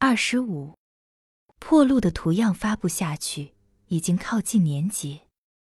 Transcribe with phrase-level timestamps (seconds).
[0.00, 0.74] 二十五，
[1.58, 3.54] 破路的图样发布下去，
[3.88, 5.22] 已经靠近年节。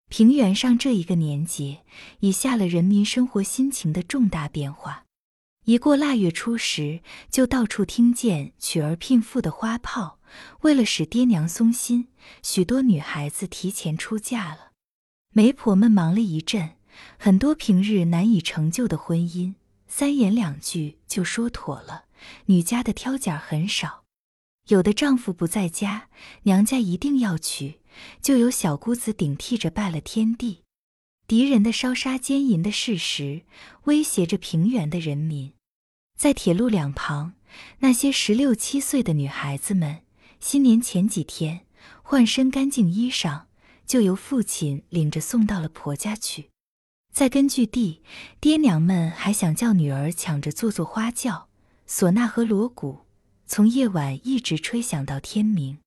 [0.10, 1.84] 平原上这一个年节，
[2.20, 5.06] 已下了人民生活心情的重大变化。
[5.66, 10.20] 一过腊月初十，就到处听见娶儿聘妇的花炮。
[10.60, 12.10] 为了使爹娘松心，
[12.44, 14.74] 许多女孩子提前出嫁了。
[15.34, 16.76] 媒婆们忙了一阵，
[17.18, 19.56] 很多平日难以成就的婚姻，
[19.88, 22.06] 三言两句就说妥了。
[22.46, 24.01] 女家的挑拣很少。
[24.68, 26.10] 有的丈夫不在家，
[26.44, 27.80] 娘家一定要娶，
[28.22, 30.62] 就由小姑子顶替着拜了天地。
[31.28, 33.44] 敌人的烧杀奸淫的事实
[33.84, 35.54] 威胁着平原的人民，
[36.18, 37.34] 在铁路两旁，
[37.80, 40.02] 那些十六七岁的女孩子们，
[40.40, 41.66] 新年前几天
[42.04, 43.44] 换身干净衣裳，
[43.86, 46.50] 就由父亲领着送到了婆家去。
[47.14, 48.02] 在根据地，
[48.40, 51.50] 爹娘们还想叫女儿抢着做做花轿、
[51.88, 53.06] 唢呐和锣鼓。
[53.54, 55.80] 从夜晚一直吹响到天明，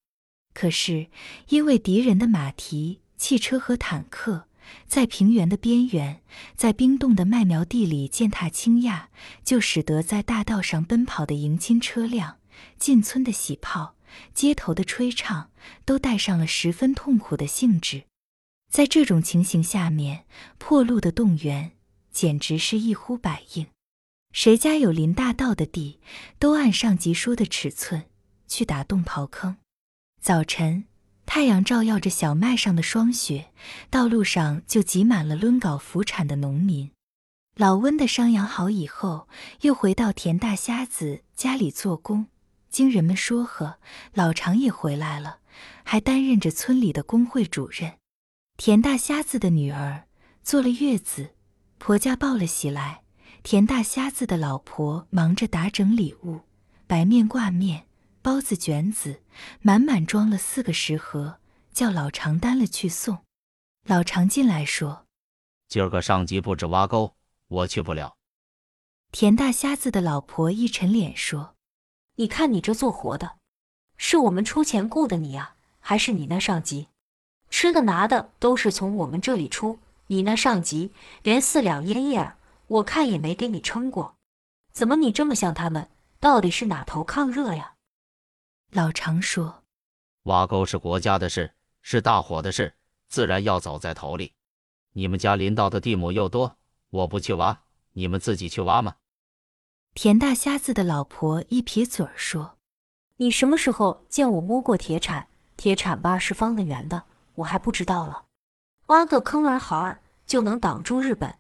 [0.53, 1.07] 可是
[1.49, 4.49] 因为敌人的马蹄、汽车和坦克
[4.87, 6.21] 在平原的边缘，
[6.55, 9.09] 在冰冻的麦苗地里践踏倾轧，
[9.43, 12.37] 就使得在大道上奔跑的迎亲车辆、
[12.79, 13.95] 进村的喜炮、
[14.35, 15.51] 街头的吹唱，
[15.87, 18.03] 都带上了十分痛苦的性质。
[18.71, 20.27] 在这种情形下面，
[20.59, 21.73] 破路的动员
[22.13, 23.67] 简直是一呼百应。
[24.35, 26.01] 谁家有林大道的地，
[26.41, 28.07] 都按上级说的尺寸
[28.49, 29.59] 去打洞刨坑。
[30.21, 30.87] 早晨，
[31.25, 33.53] 太阳照耀着小麦上的霜雪，
[33.91, 36.91] 道路上就挤满了抡镐扶铲的农民。
[37.55, 39.29] 老温的伤养好以后，
[39.61, 42.27] 又回到田大瞎子家里做工。
[42.69, 43.79] 经人们说和，
[44.15, 45.39] 老常也回来了，
[45.85, 47.99] 还担任着村里的工会主任。
[48.57, 50.09] 田大瞎子的女儿
[50.43, 51.35] 坐了月子，
[51.79, 53.04] 婆家报了喜来。
[53.45, 56.41] 田大瞎子的老婆忙着打整礼物，
[56.87, 57.85] 白面挂面，
[58.23, 59.21] 包子卷子，
[59.61, 61.39] 满满装了四个食盒，
[61.71, 63.19] 叫老常担了去送。
[63.87, 65.05] 老常进来说
[65.69, 67.15] ：“今儿个上级布置挖沟，
[67.49, 68.17] 我去不了。”
[69.13, 71.55] 田大瞎子的老婆一沉脸说
[72.17, 73.33] ：“你看你这做活的，
[73.99, 76.89] 是我们出钱雇的你呀，还是你那上级？
[77.51, 80.93] 吃的拿的都是从我们这里出，你那上级
[81.23, 82.39] 连四两烟叶儿。”
[82.75, 84.17] 我看也没给你撑过，
[84.73, 85.89] 怎么你这么像他们？
[86.19, 87.75] 到底是哪头抗热呀？
[88.73, 89.63] 老常说
[90.25, 92.75] ：“挖沟是国家的事，是大伙的事，
[93.07, 94.33] 自然要走在头里。
[94.93, 96.57] 你们家临到的地亩又多，
[96.91, 98.97] 我不去挖，你们自己去挖吗？”
[99.95, 102.59] 田大瞎子的老婆一撇嘴儿说
[103.19, 105.29] ：“你什么时候见我摸过铁铲？
[105.57, 107.05] 铁铲吧是方的圆的，
[107.37, 108.25] 我还不知道了。
[108.87, 111.39] 挖个坑儿好儿就能挡住日本。”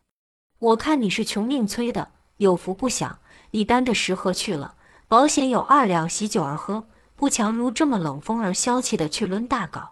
[0.64, 3.20] 我看你是穷命催的，有福不享。
[3.50, 4.76] 你担着食盒去了，
[5.06, 9.90] 保险有二两喜酒儿喝，不强如这么冷风而消气的去抡大镐。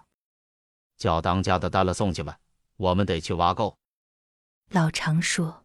[0.97, 2.39] 叫当家的担了送去吧，
[2.79, 3.77] 我们得去挖沟。
[4.71, 5.65] 老常说，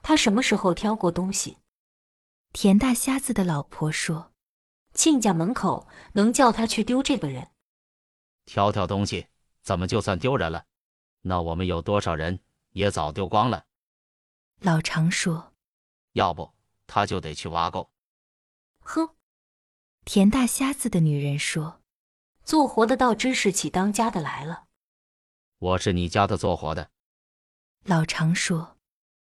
[0.00, 1.58] 他什么时候挑过东西？
[2.52, 4.30] 田大瞎子的老婆说，
[4.94, 7.48] 亲家门口能叫他去丢这个人？
[8.44, 9.26] 挑挑东西，
[9.64, 10.62] 怎么就算丢人了？
[11.22, 12.38] 那我们有多少人
[12.70, 13.64] 也早丢光了。
[14.60, 15.52] 老常说
[16.12, 16.52] ：“要不
[16.86, 17.90] 他就得去挖沟。”
[18.80, 19.10] 哼！
[20.04, 21.82] 田大瞎子的女人说
[22.44, 24.64] ：“做活的倒知是起当家的来了。”
[25.58, 26.90] 我是你家的做活的。
[27.84, 28.78] 老常说：“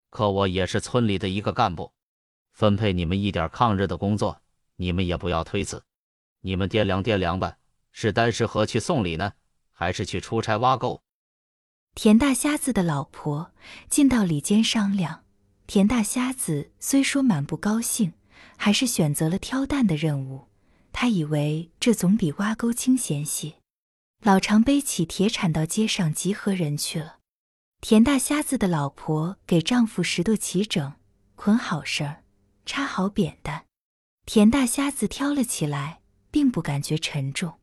[0.09, 1.93] 可我也是村里的一个干部，
[2.51, 4.41] 分配你们一点抗日的工作，
[4.75, 5.83] 你们也不要推辞。
[6.41, 7.57] 你们掂量掂量吧，
[7.91, 9.33] 是担食盒去送礼呢，
[9.71, 11.01] 还是去出差挖沟？”
[11.99, 13.53] 田大瞎子的老婆
[13.89, 15.23] 进到里间商量。
[15.65, 18.13] 田大瞎子虽说满不高兴，
[18.55, 20.47] 还是选择了挑担的任务。
[20.93, 23.55] 他以为这总比挖沟清闲些。
[24.23, 27.17] 老常背起铁铲到街上集合人去了。
[27.81, 30.93] 田大瞎子的老婆给丈夫拾掇齐整，
[31.35, 32.21] 捆好绳儿，
[32.63, 33.65] 插好扁担。
[34.27, 37.57] 田大瞎子挑了起来，并不感觉沉重。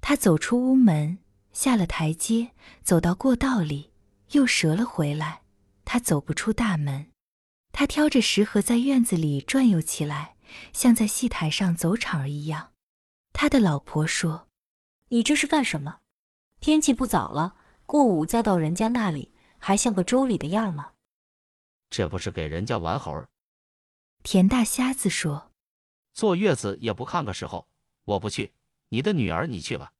[0.00, 1.18] 他走出屋门。
[1.52, 2.52] 下了台阶，
[2.82, 3.92] 走到过道里，
[4.32, 5.42] 又折了回来。
[5.84, 7.10] 他走不出大门。
[7.72, 10.36] 他挑着食盒在院子里转悠起来，
[10.72, 12.72] 像在戏台上走场儿一样。
[13.32, 14.48] 他的老婆说
[15.08, 16.00] ：“你这是干什么？
[16.60, 17.56] 天气不早了，
[17.86, 20.92] 过午再到人家那里，还像个周礼的样吗？”
[21.90, 23.28] 这不是给人家玩猴儿？
[24.22, 25.52] 田大瞎子说
[26.12, 27.68] ：“坐月子也不看个时候，
[28.04, 28.52] 我不去。
[28.88, 29.92] 你的女儿你去吧。”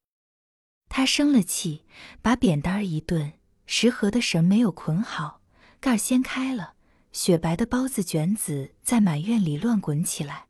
[0.88, 1.84] 他生了气，
[2.22, 3.34] 把扁担一顿，
[3.66, 5.40] 食盒的绳没有捆好，
[5.80, 6.74] 盖掀开了，
[7.12, 10.46] 雪白的包子卷子在满院里乱滚起来。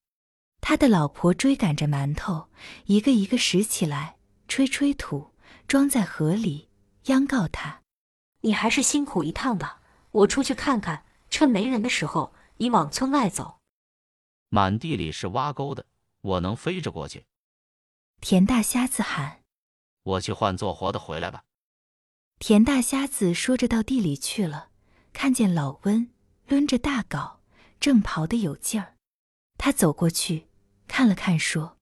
[0.61, 2.49] 他的老婆追赶着馒头，
[2.87, 4.17] 一个一个拾起来，
[4.49, 5.33] 吹吹土，
[5.67, 6.69] 装在盒里，
[7.05, 7.83] 央告他
[8.43, 9.81] ：“你还是辛苦一趟吧，
[10.11, 13.61] 我出去看看，趁没人的时候，你往村外走。”
[14.51, 15.87] 满地里是挖沟的，
[16.23, 17.25] 我能飞着过去。
[18.21, 19.38] 田大瞎子喊
[20.09, 21.45] ：“我去换做活的回来吧。”
[22.39, 24.71] 田大瞎子说着到地里去了，
[25.13, 26.11] 看见老温
[26.47, 27.39] 抡着大镐，
[27.81, 28.95] 正刨得有劲儿。
[29.57, 30.47] 他走过去，
[30.87, 31.77] 看了看，说：“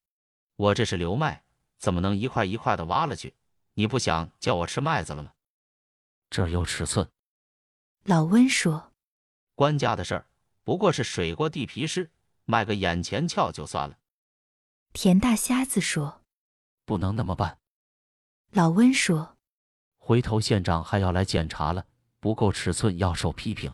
[0.56, 1.44] 我这是留麦，
[1.78, 3.34] 怎么能一块一块的挖了去？
[3.75, 5.32] 你不想叫我吃麦子了吗？”
[6.31, 7.11] 这有尺寸。
[8.05, 8.93] 老温说
[9.55, 10.26] ：“官家的事儿，
[10.64, 12.11] 不过是水过地皮湿，
[12.46, 13.99] 卖个眼前俏就算了。”
[14.94, 16.23] 田大瞎子说
[16.87, 17.58] ：“不能那么办。”
[18.56, 19.37] 老温说
[20.00, 21.85] ：“回头县长还要来检查了，
[22.20, 23.70] 不够尺寸要受批评。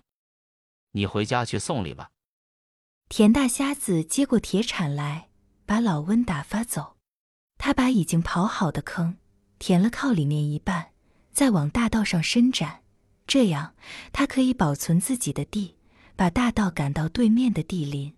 [0.90, 2.11] 你回家去送礼吧。”
[3.08, 5.29] 田大瞎子接过铁铲来，
[5.64, 6.96] 把老温打发走。
[7.58, 9.19] 他把已经刨好的坑
[9.61, 10.90] 填了靠里面一半，
[11.32, 12.82] 再往大道上伸展，
[13.25, 13.76] 这样
[14.12, 15.76] 他可以保存自己的地，
[16.17, 18.17] 把大道赶到对面的地林。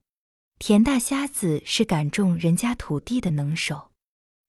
[0.59, 3.91] 田大瞎子是赶种人家土地的能手。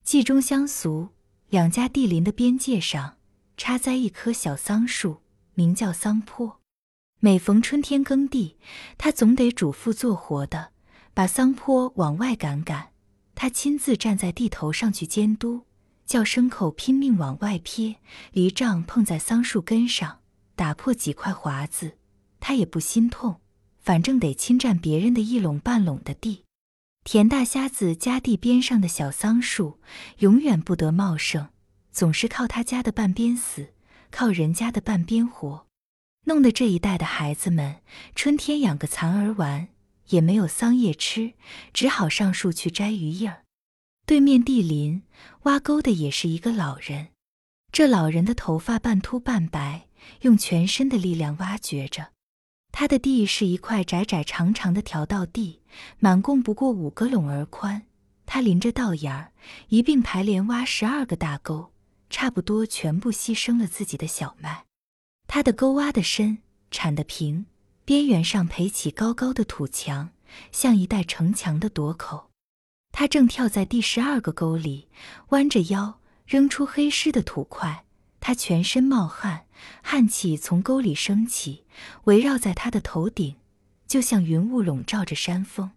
[0.06, 1.10] 冀中乡俗，
[1.50, 3.18] 两家地林的边界上
[3.56, 5.22] 插栽一棵小桑树，
[5.54, 6.60] 名叫桑坡。
[7.20, 8.58] 每逢春天耕地，
[8.98, 10.72] 他总得嘱咐做活的
[11.14, 12.90] 把桑坡往外赶赶。
[13.36, 15.66] 他亲自站在地头上去监督，
[16.06, 17.98] 叫牲口拼命往外撇，
[18.32, 20.20] 犁杖碰在桑树根上，
[20.56, 21.98] 打破几块华子，
[22.40, 23.42] 他也不心痛。
[23.80, 26.45] 反正得侵占别人的一垄半垄的地。
[27.06, 29.80] 田大瞎子家地边上的小桑树，
[30.18, 31.50] 永远不得茂盛，
[31.92, 33.76] 总是靠他家的半边死，
[34.10, 35.68] 靠人家的半边活。
[36.24, 37.76] 弄得这一代的孩子们，
[38.16, 39.68] 春天养个蚕儿玩，
[40.08, 41.34] 也没有桑叶吃，
[41.72, 43.44] 只好上树去摘鱼叶儿。
[44.08, 45.04] 对面地林
[45.44, 47.10] 挖沟的也是一个老人，
[47.72, 49.90] 这老人的头发半秃半白，
[50.22, 52.15] 用全身的力量挖掘着。
[52.78, 55.62] 他的地是一块窄窄长长的条道地，
[55.98, 57.84] 满共不过五个垄儿宽。
[58.26, 59.32] 他临着道沿儿
[59.70, 61.72] 一并排连挖十二个大沟，
[62.10, 64.66] 差不多全部牺牲了自己的小麦。
[65.26, 66.40] 他的沟挖得深，
[66.70, 67.46] 铲得平，
[67.86, 70.10] 边缘上培起高高的土墙，
[70.52, 72.30] 像一带城墙的垛口。
[72.92, 74.90] 他正跳在第十二个沟里，
[75.30, 77.85] 弯着腰扔出黑湿的土块。
[78.28, 79.46] 他全身冒汗，
[79.84, 81.64] 汗气从沟里升起，
[82.06, 83.36] 围绕在他的头顶，
[83.86, 85.74] 就像云雾笼罩着山峰。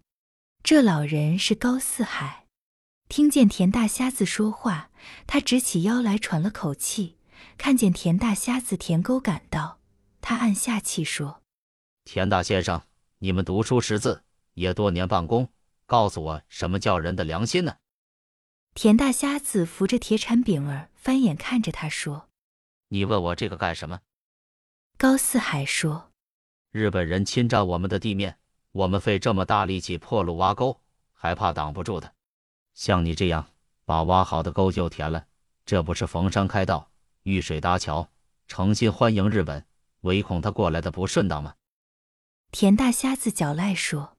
[0.63, 2.47] 这老人是高四海，
[3.07, 4.89] 听见田大瞎子说话，
[5.27, 7.17] 他直起腰来，喘了口气。
[7.55, 9.77] 看见田大瞎子田沟赶到，
[10.19, 11.43] 他按下气说
[12.03, 12.81] ：“田大先生，
[13.19, 14.23] 你们读书识字，
[14.55, 15.49] 也多年办公，
[15.85, 17.75] 告诉我什么叫人的良心呢？”
[18.73, 22.27] 田大瞎子扶着铁铲柄儿，翻眼看着他说
[22.89, 24.01] ：“你问我这个干什么？”
[24.97, 26.11] 高四海说
[26.71, 28.37] ：“日本人侵占我们的地面，
[28.73, 30.81] 我们费这么大力气破路挖沟，
[31.13, 32.13] 还怕挡不住的？
[32.73, 33.47] 像你这样
[33.85, 35.25] 把挖好的沟就填了，
[35.65, 36.91] 这不是逢山开道？”
[37.23, 38.09] 遇水搭桥，
[38.47, 39.65] 诚心欢迎日本，
[40.01, 41.55] 唯恐他过来的不顺当吗？
[42.51, 44.17] 田大瞎子脚赖说：“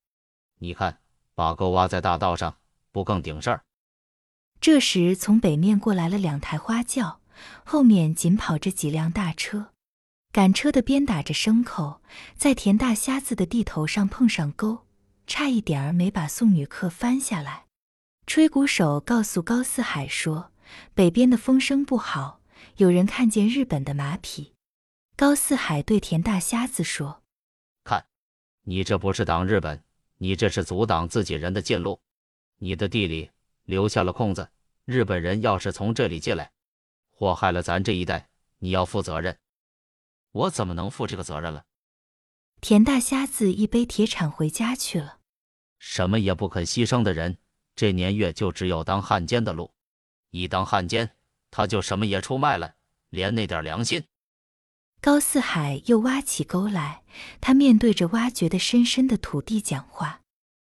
[0.61, 1.01] 你看，
[1.35, 2.59] 把沟挖在大道上，
[2.93, 3.65] 不更顶事儿？”
[4.61, 7.20] 这时，从北面过来了两台花轿，
[7.65, 9.73] 后面紧跑着几辆大车。
[10.33, 12.01] 赶车的鞭打着牲口，
[12.37, 14.87] 在田大瞎子的地头上碰上钩，
[15.27, 17.67] 差一点儿没把送女客翻下来。
[18.27, 20.53] 吹鼓手告诉高四海说
[20.95, 22.41] ：“北边的风声不好。”
[22.77, 24.53] 有人看见日本的马匹，
[25.17, 27.23] 高四海对田大瞎子说
[27.83, 28.07] ：“看，
[28.65, 29.83] 你这不是挡日本，
[30.19, 32.01] 你这是阻挡自己人的进路。
[32.59, 33.31] 你的地里
[33.65, 34.51] 留下了空子，
[34.85, 36.53] 日本人要是从这里进来，
[37.21, 39.39] 祸害了咱这一代，你要负责任。
[40.33, 41.67] 我怎么能负这个责任了？”
[42.63, 45.19] 田大瞎子一背铁铲回家去了。
[45.79, 47.37] 什么也不肯牺牲的人，
[47.77, 49.75] 这年月就只有当汉奸的路。
[50.31, 51.15] 一当汉奸。
[51.51, 52.77] 他就什么也出卖了，
[53.09, 54.05] 连那点良心。
[55.01, 57.03] 高四海又挖起沟来，
[57.41, 60.20] 他面对着挖掘的深深的土地讲话。